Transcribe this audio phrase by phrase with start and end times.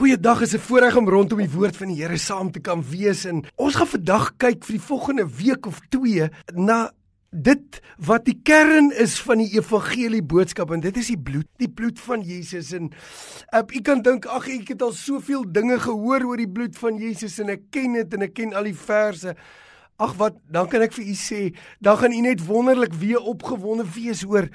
[0.00, 3.24] Goeiedag, is 'n voorreg om rondom die woord van die Here saam te kan wees
[3.24, 6.90] en ons gaan vandag kyk vir die volgende week of 2 na
[7.30, 11.68] dit wat die kern is van die evangelie boodskap en dit is die bloed, die
[11.68, 12.88] bloed van Jesus en
[13.52, 16.96] uh, ek kan dink ag ek het al soveel dinge gehoor oor die bloed van
[16.96, 19.36] Jesus en ek ken dit en ek ken al die verse.
[19.98, 23.84] Ag wat, dan kan ek vir u sê, dan gaan u net wonderlik weer opgewonde
[23.84, 24.48] wees oor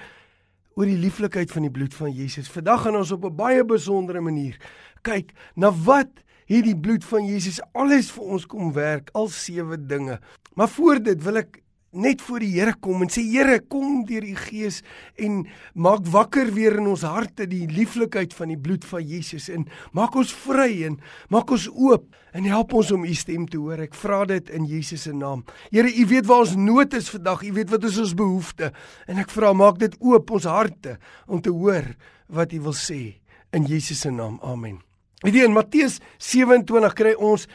[0.75, 2.49] oor die lieflikheid van die bloed van Jesus.
[2.51, 4.57] Vandag gaan ons op 'n baie besondere manier
[5.05, 10.19] kyk na wat hierdie bloed van Jesus alles vir ons kom werk, al sewe dinge.
[10.55, 11.61] Maar voor dit wil ek
[11.95, 14.81] net voor die Here kom en sê Here, kom deur u Gees
[15.21, 15.43] en
[15.73, 19.65] maak wakker weer in ons harte die lieflikheid van die bloed van Jesus en
[19.95, 20.99] maak ons vry en
[21.33, 23.85] maak ons oop en help ons om u stem te hoor.
[23.87, 25.45] Ek vra dit in Jesus se naam.
[25.71, 27.45] Here, u weet waar ons nood is vandag.
[27.47, 28.73] U weet wat is ons behoefte
[29.07, 31.93] en ek vra maak dit oop ons harte om te hoor
[32.35, 33.21] wat u wil sê
[33.55, 34.41] in Jesus se naam.
[34.43, 34.84] Amen.
[35.23, 37.47] Weet jy in Matteus 27 kry ons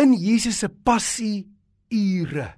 [0.00, 1.44] in Jesus se passie
[1.92, 2.48] ure.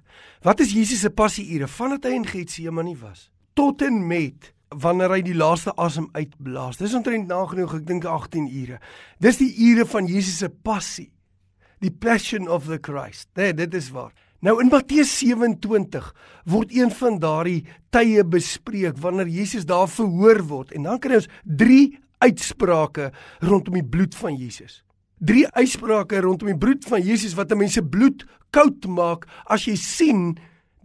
[0.45, 1.67] Wat is Jesus se passie ure?
[1.67, 4.51] Vandat hy in Getsemane was tot en met
[4.83, 6.79] wanneer hy die laaste asem uitblaas.
[6.81, 8.81] Dis omtrent nagenoeg, ek dink 18 ure.
[9.23, 11.11] Dis die ure van Jesus se passie.
[11.83, 13.29] Die passion of the Christ.
[13.39, 14.11] Nee, dit is waar.
[14.43, 16.11] Nou in Matteus 27
[16.51, 17.63] word een van daardie
[17.95, 23.11] tye bespreek wanneer Jesus daar verhoor word en dan kry ons 3 uitsprake
[23.45, 24.81] rondom die bloed van Jesus.
[25.21, 30.35] Drie uitsprake rondom die bloed van Jesus wat mense bloed koud maak as jy sien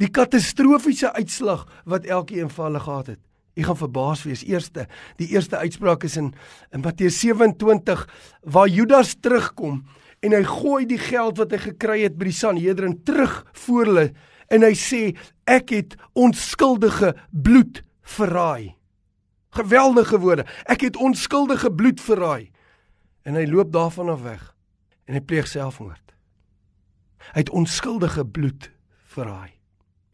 [0.00, 3.20] die katastrofiese uitslag wat elkeen van hulle gehad het.
[3.58, 4.44] Jy gaan verbaas wees.
[4.46, 4.86] Eerste,
[5.20, 6.33] die eerste uitspraak is in
[6.72, 8.06] in Matteus 27
[8.55, 9.83] waar Judas terugkom
[10.20, 14.06] en hy gooi die geld wat hy gekry het by die Sanhedrin terug voor hulle
[14.50, 15.02] en hy sê
[15.48, 17.83] ek het onskuldige bloed
[18.16, 18.80] verraai.
[19.51, 20.47] Geweldige woorde.
[20.65, 22.51] Ek het onskuldige bloed verraai.
[23.23, 24.45] En hy loop daarvan af weg
[25.11, 26.12] en hy pleeg selfmoord.
[27.34, 28.70] Hy het onskuldige bloed
[29.11, 29.51] verraai.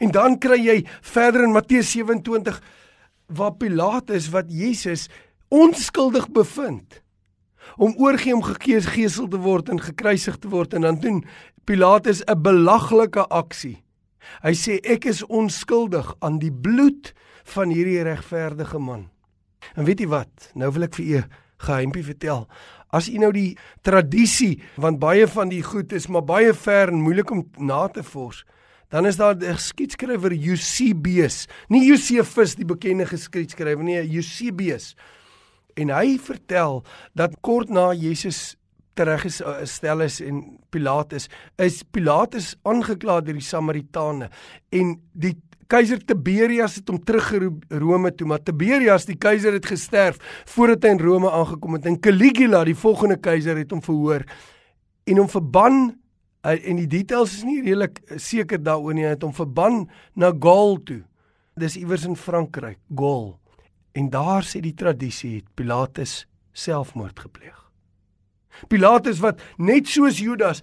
[0.00, 2.60] En dan kry jy verder in Matteus 27
[3.36, 5.08] waar Pilatus wat Jesus
[5.52, 7.02] onskuldig bevind
[7.76, 11.24] om oorgee om gekeesel te word en gekruisig te word en dan doen
[11.64, 13.82] Pilatus 'n belaglike aksie.
[14.42, 17.12] Hy sê ek is onskuldig aan die bloed
[17.44, 19.10] van hierdie regverdige man.
[19.74, 20.50] En weet jy wat?
[20.54, 21.22] Nou wil ek vir u
[21.66, 22.44] geheimpie vertel.
[22.94, 27.02] As u nou die tradisie, want baie van die goed is maar baie ver en
[27.02, 28.44] moeilik om na te vors,
[28.94, 34.94] dan is daar 'n geskiedskrywer Eusebius, nie Josephus die bekende geskiedskrywer nie, Eusebius.
[35.74, 36.84] En hy vertel
[37.14, 38.56] dat kort na Jesus
[38.94, 44.30] tereggestel is en Pilatus is Pilatus aangekla deur die Samaritane
[44.70, 45.34] en die
[45.66, 50.20] Keiser Tiberias het hom teruggeroep Rome toe, maar Tiberias, die keiser het gesterf
[50.52, 51.86] voordat hy in Rome aangekom het.
[51.90, 54.26] En Caligula, die volgende keiser, het hom verhoor
[55.06, 55.80] en hom verban
[56.46, 59.06] en die details is nie redelik seker daaroor nie.
[59.08, 59.84] Hy het hom verban
[60.14, 61.02] na Gaul toe.
[61.58, 63.34] Dis iewers in Frankryk, Gaul.
[63.96, 67.56] En daar sê die tradisie het Pilatus selfmoord gepleeg.
[68.70, 70.62] Pilatus wat net soos Judas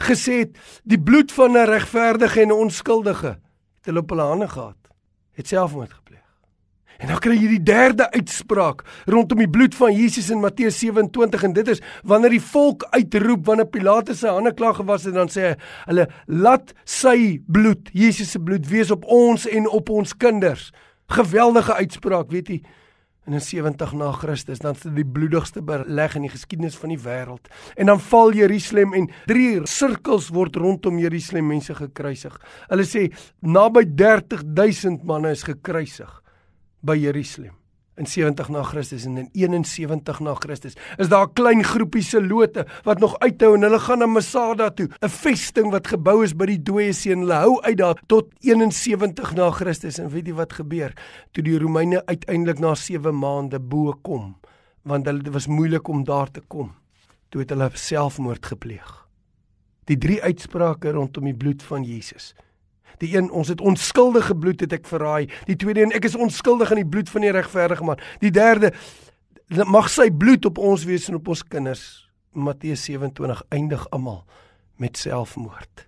[0.00, 0.54] gesê het,
[0.84, 3.38] die bloed van 'n regverdige en 'n onskuldige
[3.84, 4.76] het hulle op hulle hande gehad,
[5.36, 6.22] het selfmoord gepleeg.
[7.02, 11.42] En dan kry jy die derde uitspraak rondom die bloed van Jesus in Matteus 27
[11.44, 15.28] en dit is wanneer die volk uitroep wanneer Pilatus sy hande klaar gewas het dan
[15.28, 15.56] sê hy
[15.90, 20.70] hulle laat sy bloed, Jesus se bloed wees op ons en op ons kinders.
[21.12, 22.62] Geweldige uitspraak, weet jy?
[23.24, 27.48] In 70 na Christus dan het die bloedigste beleg in die geskiedenis van die wêreld.
[27.76, 32.36] En dan val Jerusalem en drie sirkels word rondom Jerusalem mense gekruisig.
[32.68, 33.08] Hulle sê
[33.40, 36.20] naby 30000 manne is gekruisig
[36.84, 37.56] by Jerusalem
[37.96, 40.74] in 70 na Christus en in 71 na Christus.
[40.96, 44.88] Is daar 'n klein groepie selote wat nog uithou en hulle gaan na Masada toe,
[45.00, 48.26] 'n vesting wat gebou is by die dooie see en hulle hou uit daar tot
[48.40, 49.98] 71 na Christus.
[49.98, 50.92] En weet jy wat gebeur?
[51.32, 54.36] Toe die Romeine uiteindelik na 7 maande bo kom
[54.82, 56.74] want hulle was moeilik om daar te kom
[57.28, 59.08] toe het hulle selfmoord gepleeg.
[59.84, 62.34] Die drie uitsprake rondom die bloed van Jesus
[62.98, 65.30] Die een, ons het onskuldige bloed het ek verraai.
[65.46, 68.02] Die tweede een, ek is onskuldig aan die bloed van die regverdige man.
[68.20, 68.72] Die derde,
[69.48, 71.84] mag sy bloed op ons wees en op ons kinders.
[72.34, 74.24] Matteus 27 eindig almal
[74.82, 75.86] met selfmoord.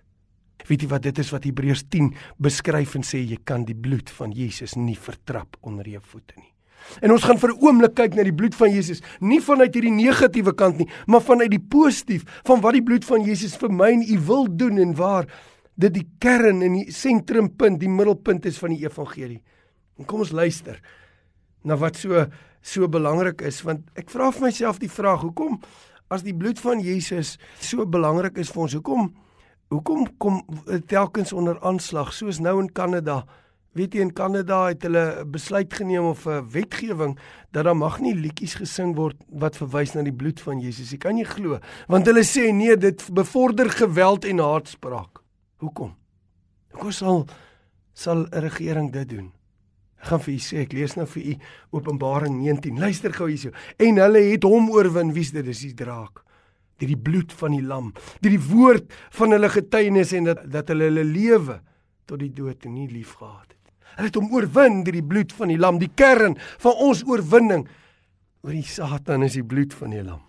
[0.67, 2.11] Weet jy wat dit is wat Hebreërs 10
[2.43, 6.51] beskryf en sê jy kan die bloed van Jesus nie vertrap onder jou voete nie.
[7.03, 9.91] En ons gaan vir 'n oomblik kyk na die bloed van Jesus, nie vanuit hierdie
[9.91, 13.91] negatiewe kant nie, maar vanuit die positief van wat die bloed van Jesus vir my
[13.91, 15.25] en u wil doen en waar
[15.77, 19.41] dit die kern en die sentrumpunt, die middelpunt is van die evangelie.
[19.97, 20.81] En kom ons luister
[21.67, 22.25] na wat so
[22.67, 25.59] so belangrik is want ek vra vir myself die vraag, hoekom
[26.11, 29.11] as die bloed van Jesus so belangrik is vir ons, hoekom
[29.71, 30.41] hoekom kom
[30.87, 33.25] telkens onder aanslag soos nou in Kanada?
[33.77, 37.17] Weet jy in Kanada het hulle besluit geneem of 'n wetgewing
[37.51, 40.91] dat daar mag nie liedjies gesing word wat verwys na die bloed van Jesus.
[40.91, 45.26] Jy kan nie glo want hulle sê nee, dit bevorder geweld en haatspraak.
[45.57, 45.95] Hoekom?
[46.71, 47.25] Hoekom sal
[47.93, 49.31] sal 'n regering dit doen?
[49.97, 51.35] Ek gaan vir u sê, ek lees nou vir u
[51.71, 52.77] Openbaring 19.
[52.79, 53.49] Luister gou hierso.
[53.77, 55.45] En hulle het hom oorwin, wie's dit?
[55.45, 56.21] Dis die draak.
[56.77, 60.67] Deur die bloed van die lam, deur die woord van hulle getuienis en dat dat
[60.67, 61.61] hulle hulle lewe
[62.05, 63.73] tot die dood nie liefgehad het.
[63.95, 67.67] Hulle het hom oorwin deur die bloed van die lam, die kern van ons oorwinning
[68.45, 70.26] oor die Satan is die bloed van die lam.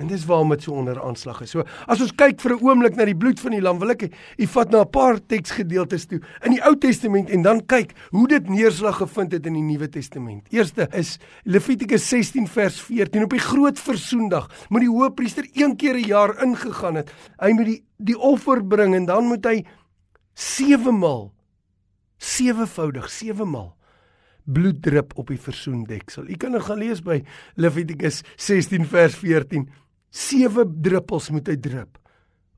[0.00, 1.50] En dis waarom dit so onder aanslag is.
[1.52, 4.08] So as ons kyk vir 'n oomblik na die bloed van die lam, wil ek
[4.38, 8.26] u vat na 'n paar teksgedeeltes toe in die Ou Testament en dan kyk hoe
[8.28, 10.48] dit neerslag gevind het in die Nuwe Testament.
[10.50, 13.22] Eerste is Levitikus 16 vers 14.
[13.22, 17.12] Op die groot versoendag moet die hoëpriester een keer 'n jaar ingegaan het.
[17.38, 19.64] Hy moet die die offer bring en dan moet hy
[20.34, 21.32] 7 maal
[22.16, 23.76] sewevoudig 7 maal
[24.44, 26.26] bloed drup op die versoendeksel.
[26.26, 27.20] U kan dit gaan lees by
[27.54, 29.68] Levitikus 16 vers 14
[30.12, 31.98] sewe druppels moet hy drup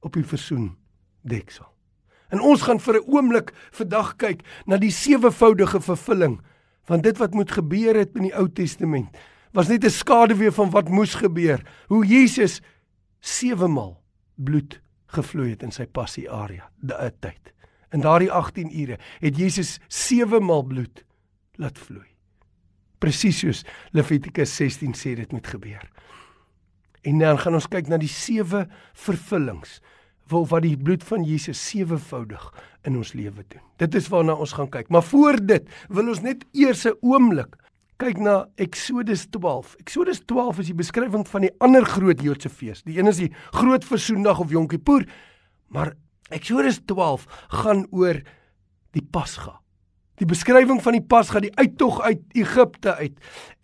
[0.04, 0.72] op die versoen
[1.22, 1.68] deksel.
[2.34, 6.40] En ons gaan vir 'n oomblik vandag kyk na die sewevoudige vervulling
[6.84, 9.08] van dit wat moet gebeur het in die Ou Testament.
[9.52, 11.62] Was net 'n skaduwee van wat moes gebeur.
[11.88, 12.60] Hoe Jesus
[13.20, 14.02] sewe maal
[14.34, 17.52] bloed gevloei het in sy passie area, daai tyd.
[17.92, 21.04] In daardie 18 ure het Jesus sewe maal bloed
[21.54, 22.10] laat vloei.
[22.98, 25.90] Presies soos Levitikus 16 sê dit moet gebeur.
[27.04, 29.80] En dan gaan ons kyk na die sewe vervullings
[30.32, 32.46] wil wat die bloed van Jesus sewevoudig
[32.88, 33.60] in ons lewe doen.
[33.80, 34.88] Dit is waarna ons gaan kyk.
[34.88, 37.56] Maar voor dit wil ons net eers 'n oomblik
[37.96, 39.74] kyk na Eksodus 12.
[39.80, 42.82] Eksodus 12 is die beskrywing van die ander groot Joodse fees.
[42.82, 45.06] Die een is die Groot Versoendag of Yom Kippur,
[45.68, 45.94] maar
[46.30, 48.22] Eksodus 12 gaan oor
[48.90, 49.63] die Pasga.
[50.22, 53.16] Die beskrywing van die Pasga, die uittog uit Egipte uit.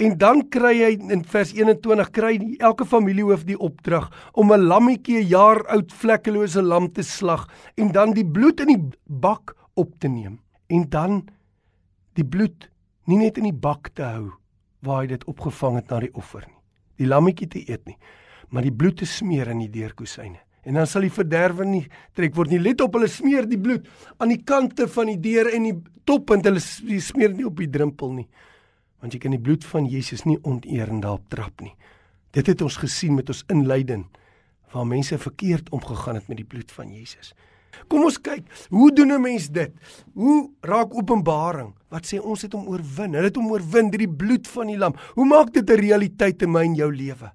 [0.02, 4.66] En dan kry hy in vers 21 kry die, elke familiehoof die opdrag om 'n
[4.66, 9.54] lammetjie 'n jaar oud vlekkelose lam te slag en dan die bloed in die bak
[9.74, 11.28] op te neem en dan
[12.14, 12.68] die bloed
[13.06, 14.32] nie net in die bak te hou
[14.82, 16.58] waar hy dit opgevang het na die offer nie.
[16.96, 17.98] Die lammetjie te eet nie,
[18.48, 20.40] maar die bloed te smeer in die deurkusyne.
[20.62, 21.86] En dan sal die verderwe nie
[22.16, 22.60] trek word nie.
[22.60, 26.44] Let op, hulle smeer die bloed aan die kante van die deur en die toppunt.
[26.44, 28.28] Hulle smeer nie op die drempel nie.
[29.00, 31.72] Want jy kan die bloed van Jesus nie onteer en daarop trap nie.
[32.36, 34.04] Dit het ons gesien met ons inleiding
[34.70, 37.32] waar mense verkeerd omgegaan het met die bloed van Jesus.
[37.90, 39.72] Kom ons kyk, hoe doen 'n mens dit?
[40.14, 41.74] Hoe raak Openbaring?
[41.88, 43.14] Wat sê ons het hom oorwin?
[43.14, 44.94] Hulle het hom oorwin deur die bloed van die lam.
[45.14, 47.32] Hoe maak dit 'n realiteit in my en jou lewe?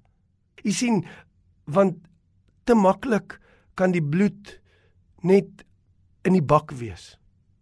[0.63, 1.05] Jy sien,
[1.65, 1.95] want
[2.65, 3.39] te maklik
[3.77, 4.57] kan die bloed
[5.25, 5.65] net
[6.25, 7.15] in die bak wees.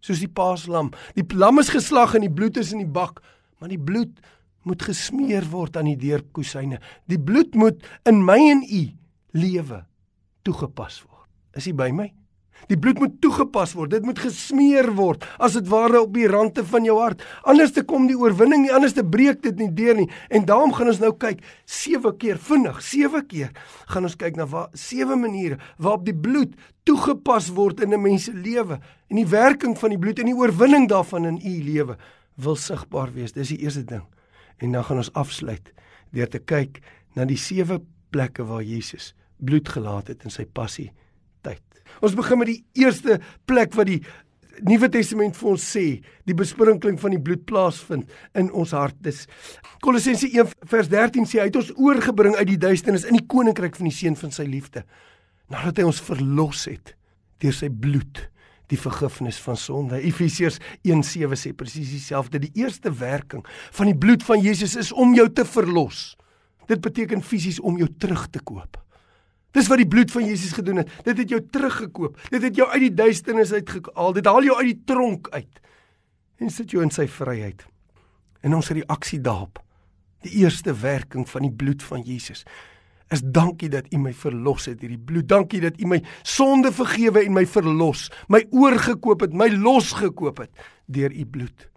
[0.04, 0.92] Soos die paaslam.
[1.16, 3.22] Die lam is geslag en die bloed is in die bak,
[3.58, 4.20] maar die bloed
[4.64, 6.80] moet gesmeer word aan die deurkusyne.
[7.08, 8.84] Die bloed moet in my en u
[9.36, 9.84] lewe
[10.44, 11.28] toegepas word.
[11.56, 12.08] Is hy by my?
[12.70, 13.92] Die bloed moet toegepas word.
[13.92, 17.22] Dit moet gesmeer word as dit ware op die rande van jou hart.
[17.44, 20.08] Anders te kom die oorwinning nie, anders te breek dit nie deur nie.
[20.30, 23.52] En daarom gaan ons nou kyk sewe keer vinnig, sewe keer
[23.92, 26.54] gaan ons kyk na waar sewe maniere waarop die bloed
[26.88, 30.36] toegepas word in 'n mens se lewe en die werking van die bloed en die
[30.36, 31.96] oorwinning daarvan in u lewe
[32.36, 33.32] wil sigbaar wees.
[33.32, 34.04] Dis die eerste ding.
[34.58, 35.72] En dan gaan ons afsluit
[36.12, 36.80] deur te kyk
[37.14, 40.92] na die sewe plekke waar Jesus bloed gelaat het in sy passie
[41.44, 41.62] tyd.
[42.04, 44.00] Ons begin met die eerste plek wat die
[44.62, 45.84] Nuwe Testament vir ons sê,
[46.28, 48.96] die besprinkeling van die bloed plaasvind in ons hart.
[49.02, 49.24] Dis
[49.82, 53.74] Kolossense 1 vers 13 sê hy het ons oorgebring uit die duisternis in die koninkryk
[53.78, 54.84] van die seun van sy liefde.
[55.50, 56.94] Nadat hy ons verlos het
[57.42, 58.22] deur sy bloed,
[58.72, 59.98] die vergifnis van sonde.
[60.00, 62.40] Efesiërs 1:7 sê presies dieselfde.
[62.40, 66.16] Die eerste werking van die bloed van Jesus is om jou te verlos.
[66.66, 68.83] Dit beteken fisies om jou terug te koop.
[69.54, 70.90] Dis wat die bloed van Jesus gedoen het.
[71.06, 72.18] Dit het jou teruggekoop.
[72.32, 74.16] Dit het jou uit die duisternis uitgehaal.
[74.16, 75.60] Dit haal jou uit die tronk uit
[76.42, 77.62] en sit jou in sy vryheid.
[78.44, 79.60] En ons reaksie daarop,
[80.26, 82.42] die eerste werking van die bloed van Jesus,
[83.12, 85.28] is dankie dat U my verlos het hierdie bloed.
[85.30, 90.66] Dankie dat U my sonde vergewe en my verlos, my oorgekoop het, my losgekoop het
[90.90, 91.68] deur U bloed.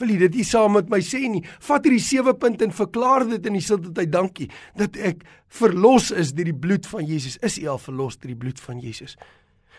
[0.00, 1.42] Wil jy dit nie saam met my sê nie?
[1.60, 6.10] Vat hierdie sewe punte en verklaar dit in die stilte tyd dankie dat ek verlos
[6.10, 7.36] is deur die bloed van Jesus.
[7.44, 9.18] Is jy al verlos deur die bloed van Jesus?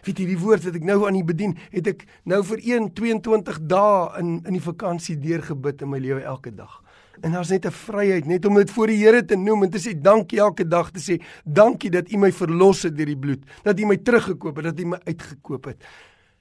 [0.04, 2.90] Weet jy die woord wat ek nou aan u bedien, het ek nou vir 1
[2.98, 6.82] 22 dae in in die vakansie deurgebid in my lewe elke dag.
[7.22, 9.80] En daar's net 'n vryheid net om dit voor die Here te noem en te
[9.80, 13.44] sê dankie elke dag te sê dankie dat U my verlos het deur die bloed,
[13.64, 15.84] dat U my teruggekoop het, dat U my uitgekoop het.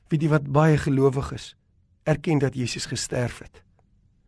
[0.09, 1.55] Weet jy wat baie gelowig is?
[2.09, 3.63] Erken dat Jesus gesterf het.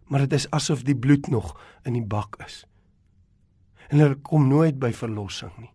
[0.05, 2.65] Maar dit is asof die bloed nog in die bak is.
[3.89, 5.73] En hulle kom nooit by verlossing nie.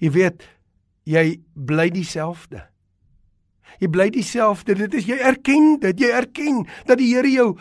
[0.00, 0.44] Jy weet,
[1.08, 2.66] jy bly dieselfde.
[3.80, 4.74] Jy bly dieselfde.
[4.76, 6.02] Dit is jy erken dit.
[6.04, 7.54] Jy erken dat die Here jou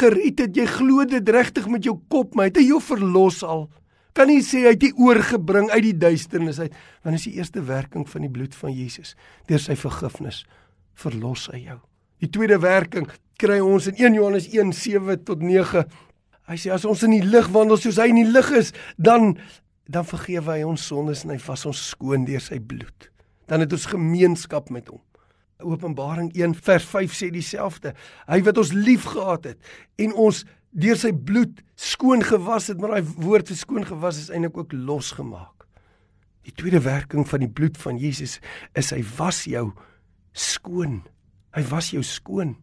[0.00, 0.56] gered het.
[0.56, 3.66] Jy glo dit regtig met jou kop, maar hy het jou verlos al.
[4.16, 6.72] Kan nie sê hy het jou oorgebring uit die duisternis uit,
[7.04, 9.14] want is die eerste werking van die bloed van Jesus.
[9.46, 10.42] Deur sy vergifnis
[10.98, 11.78] verlos hy jou.
[12.22, 13.06] Die tweede werking
[13.38, 15.84] kry ons in 1 Johannes 1:7 tot 9.
[16.48, 19.36] Hy sê as ons in die lig wandel soos hy in die lig is, dan
[19.88, 23.08] dan vergewe hy ons sondes en hy was ons skoon deur sy bloed.
[23.48, 25.00] Dan het ons gemeenskap met hom.
[25.64, 27.94] Openbaring 1 vers 5 sê dieselfde.
[28.28, 30.42] Hy wat ons liefgehad het en ons
[30.76, 34.76] deur sy bloed skoon gewas het, maar daai woord vir skoon gewas is eintlik ook
[34.76, 35.64] losgemaak.
[36.44, 38.38] Die tweede werking van die bloed van Jesus
[38.76, 39.70] is hy was jou
[40.36, 41.00] skoon.
[41.58, 42.54] Hy was jou skoon.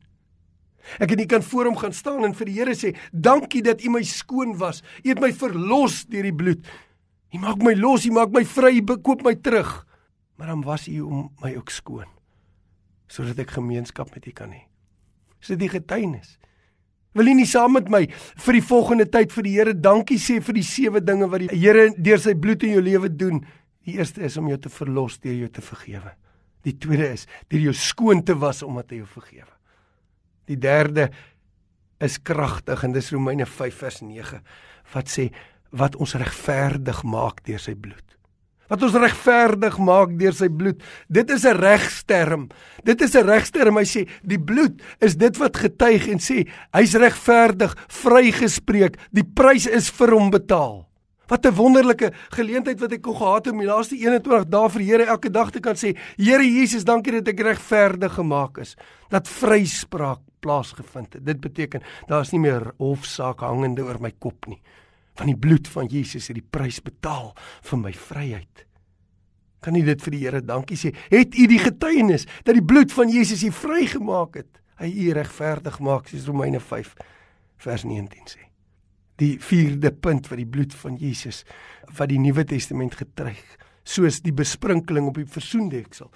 [1.02, 3.84] Ek het nie kan voor hom gaan staan en vir die Here sê, "Dankie dat
[3.84, 4.82] U my skoon was.
[5.04, 6.66] U het my verlos deur die bloed.
[7.34, 9.86] U maak my los, U maak my vry, U koop my terug."
[10.38, 12.08] Maar dan was U om my ook skoon
[13.08, 14.66] sodat ek gemeenskap met U kan hê.
[15.42, 16.40] Is dit die getuienis?
[17.14, 18.08] Wil U nie saam met my
[18.46, 21.60] vir die volgende tyd vir die Here dankie sê vir die sewe dinge wat die
[21.60, 23.46] Here deur sy bloed in jou lewe doen?
[23.86, 26.16] Die eerste is om jou te verlos deur jou te vergewe.
[26.65, 29.53] Die tweede is deur jou skoon te was omdat hy jou vergewe.
[30.50, 31.10] Die derde
[32.03, 34.41] is kragtig en dis Romeine 5 vers 9
[34.93, 35.29] wat sê
[35.75, 38.15] wat ons regverdig maak deur sy bloed
[38.72, 40.81] wat ons regverdig maak deur sy bloed.
[41.07, 42.50] Dit is 'n regsterm.
[42.84, 43.77] Dit is 'n regsterm.
[43.77, 48.98] Hy sê die bloed is dit wat getuig en sê hy's regverdig, vrygespreek.
[49.12, 50.85] Die prys is vir hom betaal.
[51.27, 54.79] Wat 'n wonderlike geleentheid wat ek kon gehad het om die laaste 21 dae vir
[54.79, 58.75] die Here elke dag te kan sê, Here Jesus, dankie dat ek regverdig gemaak is.
[59.10, 61.25] Dat vryspraak plaasgevind het.
[61.25, 64.62] Dit beteken daar's nie meer hofsaak hangende oor my kop nie
[65.15, 67.32] van die bloed van Jesus het die prys betaal
[67.70, 68.65] vir my vryheid.
[69.63, 70.91] Kan u dit vir die Here dankie sê?
[71.10, 74.62] Het u die getuienis dat die bloed van Jesus u vrygemaak het?
[74.82, 76.91] Hy u regverdig maak, soos Romeine 5
[77.63, 78.45] vers 19 sê.
[79.22, 81.43] Die vierde punt wat die bloed van Jesus
[81.95, 83.41] wat die Nuwe Testament getuig,
[83.86, 86.10] soos die besprinkeling op die versoendeksel,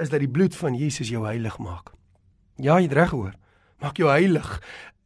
[0.00, 1.94] is dat die bloed van Jesus jou heilig maak.
[2.60, 3.32] Ja, jy het reg gehoor.
[3.82, 4.48] Maak jou heilig.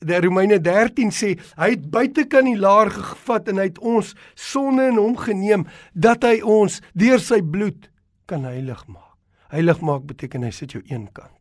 [0.04, 4.90] Die Romeine 13 sê hy het buitekant die laar gevat en hy het ons sonde
[4.92, 7.88] in hom geneem dat hy ons deur sy bloed
[8.30, 9.16] kan heilig maak.
[9.48, 11.37] Heilig maak beteken hy sit jou een kant.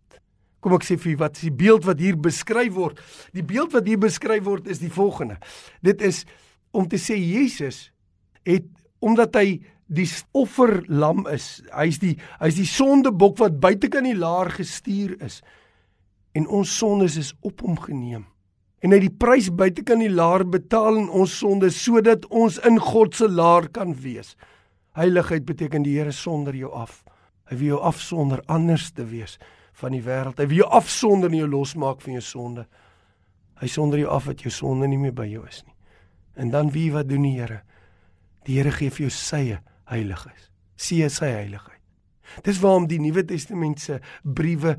[0.68, 2.98] Kom ek sê vir wat is die beeld wat hier beskryf word?
[3.32, 5.38] Die beeld wat hier beskryf word is die volgende.
[5.80, 6.26] Dit is
[6.76, 7.86] om te sê Jesus
[8.44, 8.66] het
[9.00, 11.62] omdat hy die offerlam is.
[11.72, 15.40] Hy's die hy's die sondebok wat buitekant die laar gestuur is.
[16.36, 18.28] En ons sondes is op hom geneem
[18.84, 23.16] en hy die prys buitekant die laar betaal in ons sonde sodat ons in God
[23.16, 24.36] se laar kan wees.
[25.00, 27.06] Heiligheid beteken die Here sonder jou af.
[27.48, 29.40] Hy wil jou afsonder anders te wees
[29.78, 30.40] van die wêreld.
[30.42, 32.66] Hy wil jou afsonder en jou losmaak van jou sonde.
[33.62, 35.76] Hy sonder jou af dat jou sonde nie meer by jou is nie.
[36.38, 37.62] En dan wie wat doen die Here?
[38.46, 39.44] Die Here gee vir jou sy
[39.90, 40.50] heiligheid.
[40.78, 41.82] Sien sy heiligheid.
[42.46, 44.76] Dis waarom die Nuwe Testament se briewe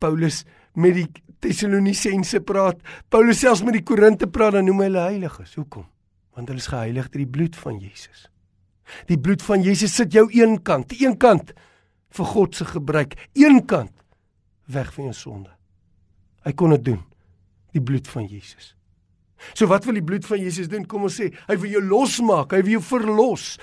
[0.00, 0.42] Paulus
[0.74, 1.06] met die
[1.40, 5.54] Tessalonisense praat, Paulus selfs met die Korinte praat, dan noem hy hulle heiliges.
[5.56, 5.86] Hoekom?
[6.36, 8.26] Want hulle is geheilig deur die bloed van Jesus.
[9.08, 11.54] Die bloed van Jesus sit jou een kant, een kant
[12.16, 13.94] vir God se gebruik, een kant
[14.72, 15.50] weg van jou sonde.
[16.46, 17.00] Hy kon dit doen.
[17.74, 18.74] Die bloed van Jesus.
[19.54, 20.86] So wat wil die bloed van Jesus doen?
[20.88, 23.54] Kom ons sê, hy wil jou losmaak, hy wil jou verlos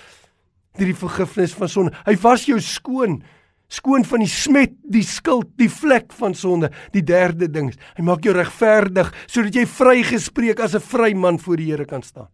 [0.78, 1.94] deur die vergifnis van sonde.
[2.06, 3.20] Hy was jou skoon
[3.68, 6.70] skoon van die smet, die skuld, die vlek van sonde.
[6.94, 11.58] Die derde ding is, hy maak jou regverdig sodat jy vrygespreek as 'n vryman voor
[11.58, 12.30] die Here kan staan.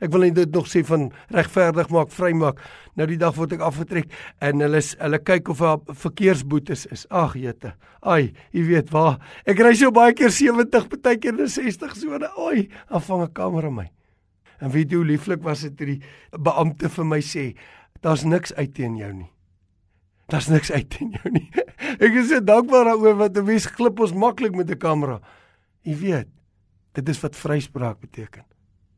[0.00, 2.60] Ek wil net dit nog sê van regverdig maak, vrymaak.
[2.96, 4.10] Nou die dag word ek afgetrek
[4.44, 7.06] en hulle hulle kyk of daar verkeersboetes is.
[7.10, 7.72] Ag jete.
[8.02, 9.20] Ai, jy weet waar.
[9.48, 12.28] Ek ry so baie keer 70, partykeer 60 sone.
[12.36, 13.88] Oi, afvang 'n kamera my.
[14.60, 17.56] En weet jy hoe lieflik was dit toe die beampte vir my sê,
[18.00, 19.30] daar's niks uit teen jou nie.
[20.26, 21.46] Daar's niks uit in jou nie.
[22.02, 25.20] Ek is so dankbaar daaroor wat 'n mens glip ons maklik met 'n kamera.
[25.82, 26.28] Jy weet,
[26.94, 28.42] dit is wat vryspraak beteken.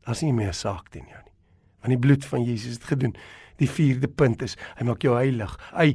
[0.09, 1.35] Daar's nie meer saak teen jou nie.
[1.83, 3.13] Want die bloed van Jesus het gedoen.
[3.61, 5.51] Die vierde punt is, hy maak jou heilig.
[5.75, 5.91] Hy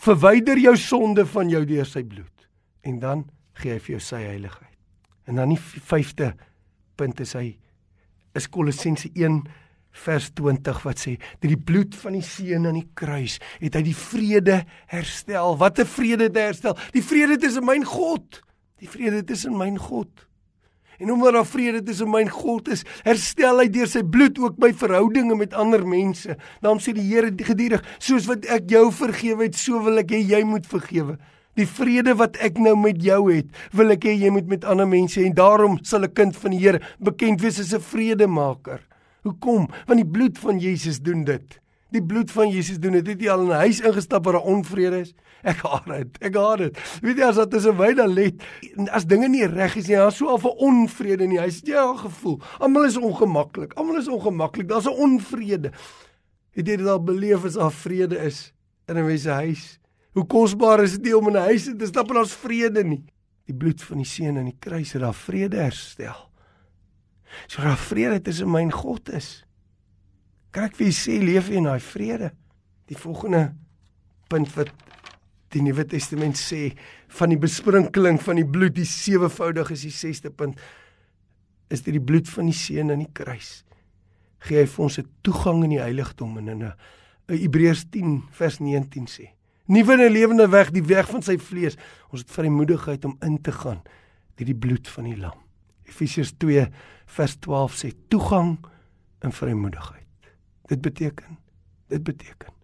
[0.00, 2.46] verwyder jou sonde van jou deur sy bloed.
[2.88, 3.26] En dan
[3.60, 4.78] gee hy vir jou sy heiligheid.
[5.28, 6.30] En dan die vyfde
[6.96, 7.50] punt is hy
[8.38, 9.42] is Kolossense 1
[10.06, 13.84] vers 20 wat sê dat die bloed van die seun aan die kruis het hy
[13.90, 15.58] die vrede herstel.
[15.60, 16.78] Wat 'n vrede te herstel.
[16.96, 18.40] Die vrede tussen my en God.
[18.80, 20.29] Die vrede tussen my en God.
[21.00, 24.58] En omdat daar vrede tussen my en God is, herstel hy deur sy bloed ook
[24.60, 26.36] my verhoudinge met ander mense.
[26.60, 30.20] Daarom sê die Here gedurig, soos wat ek jou vergewe het, so wil ek hê
[30.20, 31.16] jy moet vergewe.
[31.58, 34.88] Die vrede wat ek nou met jou het, wil ek hê jy moet met ander
[34.88, 38.80] mense en daarom sal 'n kind van die Here bekend wees as 'n vredemaker.
[39.24, 39.68] Hoekom?
[39.86, 41.60] Want die bloed van Jesus doen dit.
[41.90, 43.06] Die bloed van Jesus doen dit.
[43.06, 45.14] Het jy al in 'n huis ingestap waar daar onvrede is?
[45.42, 46.18] Ek haat dit.
[46.20, 46.78] Ek haat dit.
[47.02, 48.42] Weet jy as dit is 'n wyne let,
[48.90, 51.60] as dinge nie reg is nie, daar's so al 'n onvrede in die huis.
[51.64, 52.40] Jy al gevoel.
[52.58, 53.72] Almal is ongemaklik.
[53.74, 54.68] Almal is ongemaklik.
[54.68, 55.72] Daar's 'n onvrede.
[56.50, 58.52] Het jy dit al beleef as daar vrede is
[58.86, 59.78] in 'n mens se huis?
[60.12, 63.04] Hoe kosbaar is dit nie om in 'n huis te stap en ons vrede nie.
[63.46, 66.30] Die bloed van die seun aan die kruis het daar vrede herstel.
[67.46, 69.44] So daar vrede tussen my en God is.
[70.50, 72.32] Kan ek vir julle sê leef in daai vrede?
[72.90, 73.52] Die volgende
[74.30, 74.70] punt wat
[75.54, 76.70] die Nuwe Testament sê
[77.18, 80.58] van die besprinkeling van die bloed, die sewevoudig is die 6ste punt
[81.70, 83.62] is dit die bloed van die seun aan die kruis.
[84.42, 86.74] Gee hy vir ons 'n toegang in die heiligdom en in 'n
[87.28, 89.30] Hebreërs 10 vers 19 sê
[89.70, 91.78] nuwe en lewende weg, die weg van sy vlees.
[92.10, 93.82] Ons het vrymoedigheid om in te gaan
[94.36, 95.38] deur die bloed van die lam.
[95.86, 96.66] Efesiërs 2
[97.06, 98.56] vers 12 sê toegang
[99.22, 99.99] in vrymoedigheid.
[100.70, 101.38] Dit beteken
[101.90, 102.54] dit beteken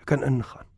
[0.00, 0.68] ek kan ingaan.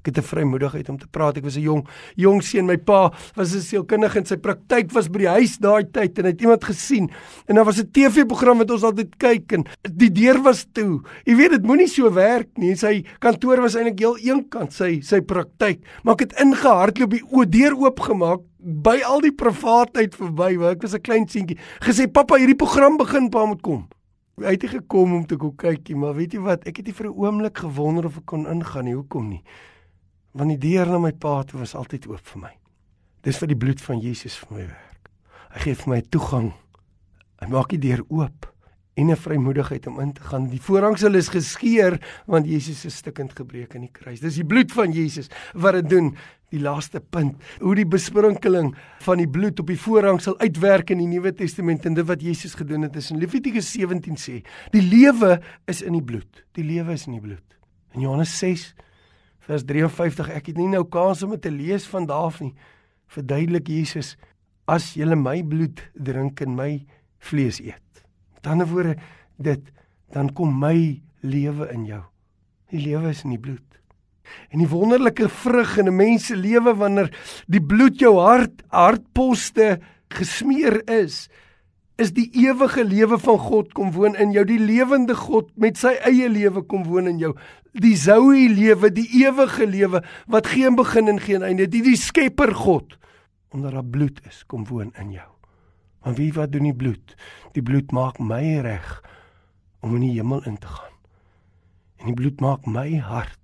[0.00, 1.36] Ek het 'n vrymoedigheid om te praat.
[1.36, 2.66] Ek was 'n jong jong seun.
[2.66, 6.24] My pa was 'n sielkundige en sy praktyk was by die huis daai tyd en
[6.24, 7.10] hy het iemand gesien.
[7.46, 11.02] En daar was 'n TV-program wat ons altyd kyk en die deur was toe.
[11.24, 12.74] Jy weet dit moenie so werk nie.
[12.76, 15.80] Sy kantoor was eintlik heel eenkant sy sy praktyk.
[16.02, 20.70] Maar ek het ingehardloop die deur oopgemaak by al die privaatheid verby.
[20.70, 21.58] Ek was 'n klein seentjie.
[21.80, 23.88] Gesê pappa, hierdie program begin, pa moet kom.
[24.40, 26.66] Hy het gekom om te kom kykie, maar weet jy wat?
[26.66, 28.94] Ek het nie vir 'n oomblik gewonder of ek kon ingaan nie.
[28.94, 29.44] Hoekom nie?
[30.36, 32.52] want die deur na my pa toe was altyd oop vir my.
[33.26, 35.10] Dis vir die bloed van Jesus vir my werk.
[35.50, 36.52] Hy gee vir my toegang.
[37.40, 38.46] Hy maak die deur oop
[38.96, 40.48] en 'n vrymoedigheid om in te gaan.
[40.48, 44.20] Die voorhangsel is geskeur want Jesus is stukkend gebreek aan die kruis.
[44.20, 46.16] Dis die bloed van Jesus wat dit doen.
[46.50, 48.72] Die laaste punt, hoe die besprinkeling
[49.04, 52.56] van die bloed op die voorhangsel uitwerk in die Nuwe Testament en dit wat Jesus
[52.58, 54.40] gedoen het is in Levitikus 17 sê,
[54.74, 55.36] die lewe
[55.70, 56.42] is in die bloed.
[56.58, 57.58] Die lewe is in die bloed.
[57.94, 58.72] In Johannes 6
[59.50, 62.52] vers 53 ek het nie nou kans om dit te lees van daar af nie
[63.10, 64.14] verduidelik Jesus
[64.70, 66.70] as jy my bloed drink en my
[67.30, 68.04] vlees eet
[68.36, 68.94] met ander woorde
[69.38, 69.72] dit
[70.14, 72.02] dan kom my lewe in jou
[72.70, 73.79] die lewe is in die bloed
[74.50, 77.10] en die wonderlike vrug in 'n mens se lewe wanneer
[77.46, 81.28] die bloed jou hart hartposte gesmeer is
[82.00, 85.98] is die ewige lewe van God kom woon in jou die lewende God met sy
[86.08, 87.34] eie lewe kom woon in jou
[87.72, 92.54] die Zoe lewe, die ewige lewe wat geen begin en geen einde die die Skepper
[92.54, 92.96] God
[93.50, 95.26] onder haar bloed is, kom woon in jou.
[96.06, 97.16] Want wie wat doen die bloed?
[97.56, 99.00] Die bloed maak my reg
[99.82, 100.94] om in die hemel in te gaan.
[101.98, 103.39] En die bloed maak my hart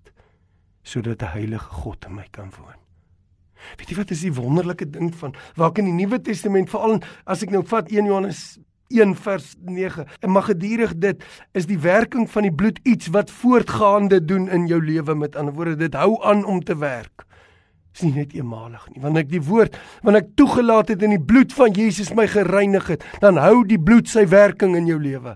[0.87, 2.79] sodat 'n heilige God in my kan woon.
[3.77, 7.01] Weet jy wat is die wonderlike ding van waar ek in die Nuwe Testament veral
[7.27, 8.59] as ek nou vat 1 Johannes
[8.94, 10.07] 1 vers 9.
[10.20, 14.68] En mag gedurig dit is die werking van die bloed iets wat voortgaande doen in
[14.70, 17.27] jou lewe met ander woorde dit hou aan om te werk.
[17.94, 19.01] Is nie net eenmalig nie.
[19.03, 22.87] Wanneer ek die woord, wanneer ek toegelaat het in die bloed van Jesus my gereinig
[22.92, 25.35] het, dan hou die bloed sy werking in jou lewe.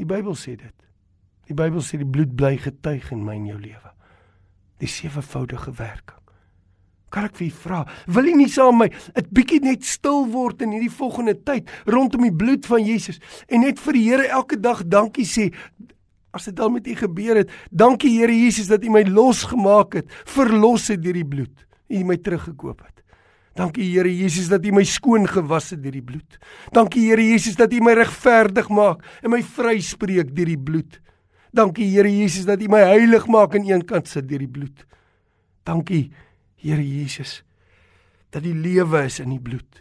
[0.00, 0.74] Die Bybel sê dit.
[1.46, 3.92] Die Bybel sê die bloed bly getuig in my en jou lewe.
[4.80, 6.18] Die sewevoudige werking.
[7.10, 10.28] Kan ek vir u vra, wil u nie saam met my 'n bietjie net stil
[10.30, 14.26] word in hierdie volgende tyd rondom die bloed van Jesus en net vir die Here
[14.28, 15.50] elke dag dankie sê
[16.32, 17.50] as dit al met u gebeur het.
[17.70, 21.66] Dankie Here Jesus dat u my losgemaak het, verlos het deur die bloed.
[21.90, 23.00] U my teruggekoop het.
[23.58, 26.38] Dankie Here Jesus dat U my skoon gewas het deur die bloed.
[26.72, 31.00] Dankie Here Jesus dat U my regverdig maak en my vryspreek deur die bloed.
[31.52, 34.86] Dankie Here Jesus dat U my heilig maak aan een kant sit deur die bloed.
[35.62, 36.10] Dankie
[36.60, 37.42] Here Jesus,
[38.30, 39.80] dat die lewe is in die bloed.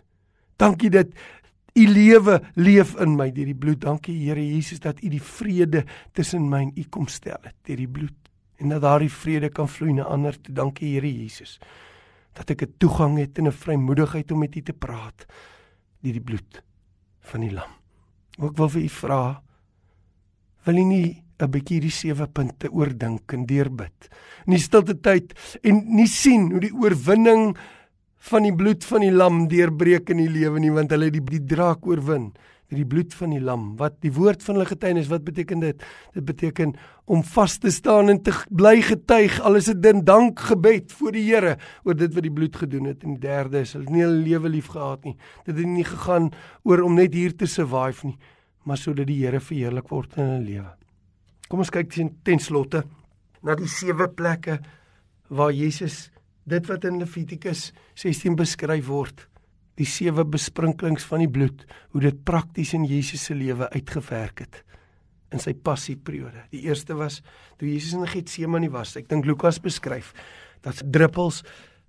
[0.60, 1.12] Dankie dat
[1.75, 3.82] u lewe leef in my deur die bloed.
[3.82, 7.79] Dankie Here Jesus dat u die vrede tussen my en u kom stel het deur
[7.79, 8.15] die bloed
[8.60, 10.53] en dat daardie vrede kan vloei na ander toe.
[10.55, 11.60] Dankie Here Jesus
[12.34, 15.25] dat ek 'n toegang het en 'n vrymoedigheid om met u te praat
[16.01, 16.63] deur die bloed
[17.21, 17.71] van die lam.
[18.39, 19.43] Ook wil vir u vra
[20.63, 24.10] wil u nie 'n bietjie hierdie sewe punte oordink en deurbid.
[24.45, 27.56] In die stilte tyd en nie sien hoe die oorwinning
[28.30, 31.39] van die bloed van die lam deurbreek in die lewe nie want hulle het die,
[31.39, 32.34] die draak oorwin
[32.78, 33.73] die bloed van die lam.
[33.80, 35.86] Wat die woord van hulle getuienis, wat beteken dit?
[36.13, 36.75] Dit beteken
[37.10, 41.25] om vas te staan en te bly getuig, al is dit 'n dankgebed voor die
[41.25, 43.04] Here oor dit wat die bloed gedoen het.
[43.04, 45.17] En die derde is hulle nie hulle lewe lief gehad nie.
[45.45, 46.32] Dit het nie gegaan
[46.63, 48.17] oor om net hier te survive nie,
[48.63, 50.88] maar sodat die Here verheerlik word in hulle lewe.
[51.50, 52.84] Kom ons kyk ten, ten slotte
[53.46, 54.60] na die sewe plekke
[55.34, 56.08] waar Jesus
[56.50, 59.26] dit wat in Levitikus 16 beskryf word
[59.80, 64.62] die sewe besprinklings van die bloed, hoe dit prakties in Jesus se lewe uitgewerk het
[65.30, 66.48] in sy passieperiode.
[66.52, 67.20] Die eerste was
[67.60, 68.96] toe Jesus in Getsemane was.
[68.98, 70.12] Ek dink Lukas beskryf
[70.66, 71.44] dat druppels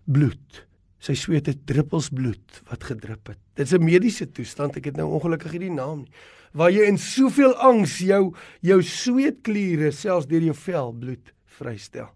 [0.05, 0.61] bloed,
[1.01, 3.41] sy sweet het druppels bloed wat gedrup het.
[3.57, 4.77] Dit is 'n mediese toestand.
[4.77, 6.13] Ek het nou ongelukkig hierdie naam nie.
[6.53, 12.11] Waar jy in soveel angs jou jou sweetkliere selfs deur jou vel bloed vrystel.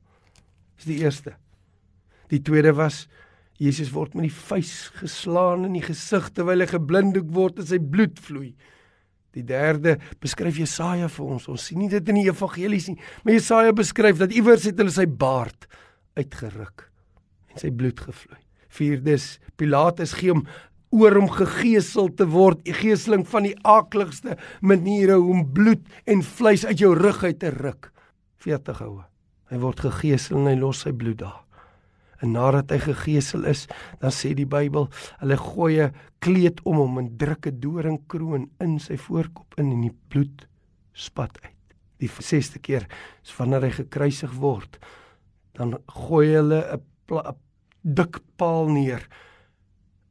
[0.77, 1.37] Dis die eerste.
[2.29, 3.09] Die tweede was
[3.59, 7.79] Jesus word met die vuis geslaan in die gesig terwyl hy geblindoek word en sy
[7.79, 8.55] bloed vloei.
[9.35, 11.49] Die derde beskryf Jesaja vir ons.
[11.49, 14.95] Ons sien nie dit in die evangelies nie, maar Jesaja beskryf dat iewers het hulle
[14.95, 15.69] sy baard
[16.19, 16.91] uitgeruk
[17.53, 18.44] en sy bloed gevloei.
[18.75, 20.45] Vierdes Pilatus gee hom
[20.95, 26.65] oor om gegeesel te word, 'n geeseling van die aakligste maniere om bloed en vleis
[26.65, 27.91] uit jou rug uit te ruk.
[28.37, 29.05] 40 houe.
[29.51, 31.43] Hy word gegeesel en hy los sy bloed daar.
[32.23, 33.67] En nadat hy gegeesel is,
[34.01, 34.89] dan sê die Bybel,
[35.21, 39.83] hulle gooi 'n kleed om hom en druk 'n doringkroon in sy voorkop in en
[39.83, 40.47] die bloed
[40.93, 41.75] spat uit.
[41.99, 42.87] Die 6ste keer
[43.23, 44.79] is wanneer hy gekruisig word,
[45.55, 46.81] dan gooi hulle 'n
[47.85, 49.05] dik paal neer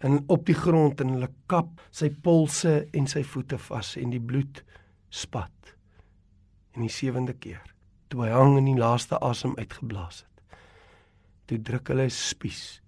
[0.03, 4.21] en op die grond en hulle kap sy polse en sy voete vas en die
[4.21, 4.63] bloed
[5.09, 5.73] spat.
[6.73, 7.63] En die sewende keer,
[8.09, 10.33] toe hy hang en die laaste asem uitgeblaas het
[11.47, 12.81] toe druk hulle 'n spies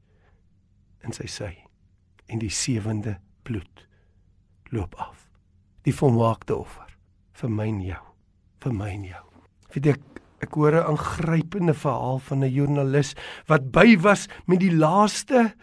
[1.03, 1.53] in sy sy
[2.27, 3.87] en die sewende bloed
[4.71, 5.29] loop af.
[5.83, 6.97] Die volmaakte offer
[7.33, 8.03] vir my en jou,
[8.59, 9.25] vir my en jou.
[9.73, 13.15] Weet ek ek hoor 'n aangrypende verhaal van 'n joernalis
[13.47, 15.53] wat by was met die laaste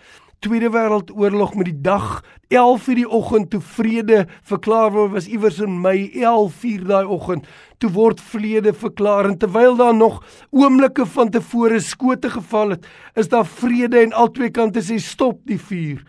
[0.43, 5.77] Tweede Wêreldoorlog met die dag 11:00 die oggend toe vrede verklaar word was iewers in
[5.81, 7.47] Mei 11:00 daai oggend
[7.79, 9.29] toe word vrede verklaar.
[9.31, 10.19] En terwyl daar nog
[10.51, 15.61] oomblikke van tevore skote geval het is daar vrede en albei kante sê stop die
[15.61, 16.03] vuur.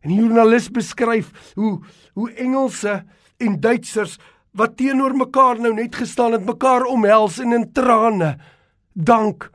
[0.00, 1.78] En die joernalis beskryf hoe
[2.14, 3.04] hoe Engelse
[3.38, 4.18] en Duitsers
[4.58, 8.36] wat teenoor mekaar nou net gestaan het mekaar omhels en in trane
[8.92, 9.48] dank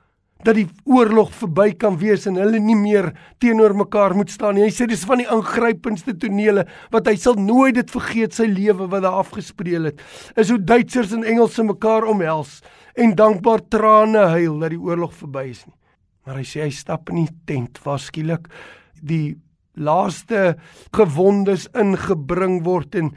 [0.46, 3.10] dat die oorlog verby kan wees en hulle nie meer
[3.42, 4.68] teenoor mekaar moet staan nie.
[4.68, 8.88] Hy sê dis van die aangrypendste tonele wat hy sal nooit dit vergeet sy lewe
[8.92, 10.04] wat daar afgespeel het.
[10.38, 12.60] Is hoe Duitsers en Engelse mekaar omhels
[12.98, 15.76] en dankbaar trane huil dat die oorlog verby is nie.
[16.28, 18.50] Maar hy sê hy stap in die tent waar skielik
[19.02, 19.38] die
[19.78, 20.56] laaste
[20.96, 23.12] gewondes ingebring word en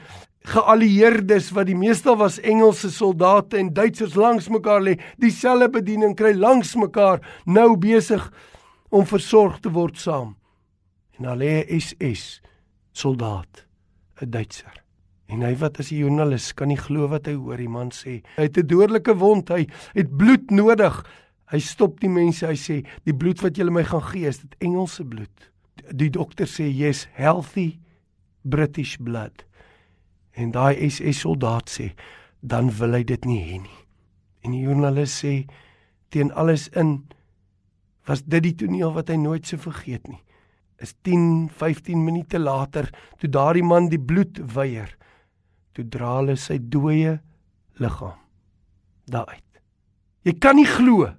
[0.49, 6.33] geallieerdes wat die meestal was Engelse soldate en Duitsers langs mekaar lê, dieselfde bediening kry
[6.33, 8.23] langs mekaar, nou besig
[8.89, 10.35] om versorg te word saam.
[11.19, 12.41] En al lê SS
[12.91, 13.67] soldaat,
[14.21, 14.81] 'n Duitser.
[15.27, 18.21] En hy wat as 'n joernalis kan nie glo wat hy hoor, die man sê,
[18.35, 21.05] hy het 'n dodelike wond, hy het bloed nodig.
[21.51, 24.55] Hy stop die mense, hy sê, die bloed wat julle my gaan gee, is dit
[24.59, 25.51] Engelse bloed.
[25.93, 27.79] Die dokter sê, "Yes, healthy
[28.43, 29.45] British blood."
[30.37, 31.91] En daai SS soldaat sê,
[32.39, 33.79] dan wil hy dit nie hê nie.
[34.41, 35.33] En die joernalis sê
[36.11, 37.03] teen alles in
[38.09, 40.21] was dit die toneel wat hy nooit se vergeet nie.
[40.81, 42.89] Is 10, 15 minute later
[43.21, 44.89] toe daardie man die bloed weier,
[45.77, 47.19] toe dra hulle sy dooie
[47.79, 48.17] liggaam
[49.11, 49.61] daar uit.
[50.25, 51.09] Jy kan nie glo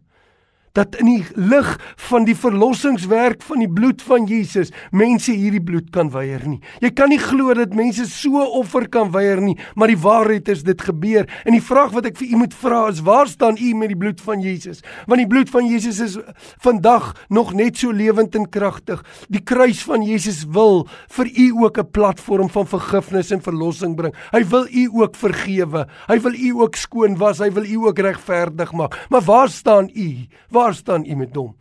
[0.73, 1.69] dat in die lig
[2.09, 6.61] van die verlossingswerk van die bloed van Jesus mense hierdie bloed kan weier nie.
[6.81, 10.65] Jy kan nie glo dat mense so offer kan weier nie, maar die waarheid is
[10.65, 11.29] dit gebeur.
[11.45, 13.99] En die vraag wat ek vir u moet vra is: waar staan u met die
[13.99, 14.83] bloed van Jesus?
[15.07, 16.19] Want die bloed van Jesus is
[16.65, 19.03] vandag nog net so lewend en kragtig.
[19.29, 24.15] Die kruis van Jesus wil vir u ook 'n platform van vergifnis en verlossing bring.
[24.33, 25.87] Hy wil u ook vergewe.
[26.09, 27.39] Hy wil u ook skoon was.
[27.39, 29.07] Hy wil u ook regverdig maak.
[29.09, 30.27] Maar waar staan u?
[30.49, 31.57] Waar Waar staan u met hom?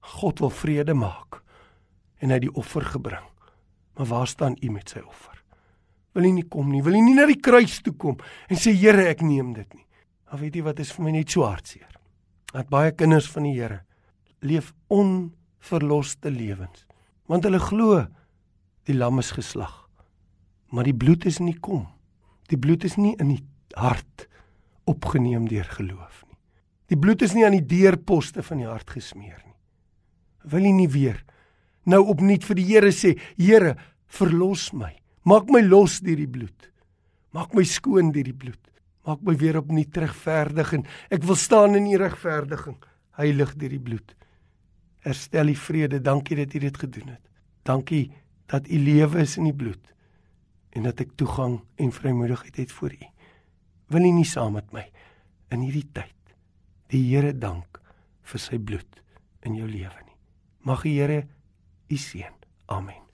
[0.00, 1.36] God wil vrede maak
[2.18, 3.26] en hy die offer gebring.
[3.94, 5.36] Maar waar staan u met sy offer?
[6.18, 6.82] Wil u nie kom nie?
[6.82, 8.16] Wil u nie na die kruis toe kom
[8.50, 9.86] en sê Here, ek neem dit nie?
[10.26, 11.92] Maar weet jy wat is vir my net so hartseer?
[12.50, 13.84] Dat baie kinders van die Here
[14.42, 16.88] leef onverloste lewens.
[17.30, 18.00] Want hulle glo
[18.90, 19.84] die lam is geslag.
[20.74, 21.86] Maar die bloed is nie kom.
[22.50, 23.44] Die bloed is nie in die
[23.78, 24.26] hart
[24.90, 26.29] opgeneem deur geloof nie.
[26.90, 29.56] Die bloed is nie aan die deurposte van die hart gesmeer nie.
[30.50, 31.20] Wil jy nie weer
[31.90, 33.74] nou opnuut vir die Here sê, Here,
[34.10, 34.92] verlos my.
[35.26, 36.68] Maak my los deur die bloed.
[37.34, 38.60] Maak my skoon deur die bloed.
[39.08, 42.76] Maak my weer opnuut regverdig en ek wil staan in u regverdiging,
[43.18, 44.14] heilig deur die bloed.
[45.06, 46.02] Herstel die vrede.
[46.04, 47.24] Dankie dat u dit gedoen het.
[47.66, 48.04] Dankie
[48.50, 49.94] dat u lewe is in die bloed
[50.76, 53.10] en dat ek toegang en vrymoedigheid het voor u.
[53.90, 54.84] Wil u nie saam met my
[55.50, 56.19] in hierdie tyd
[56.90, 57.78] die Here dank
[58.30, 59.02] vir sy bloed
[59.46, 60.18] in jou lewe nie.
[60.66, 61.22] Mag die Here
[61.90, 62.34] u seën.
[62.70, 63.09] Amen.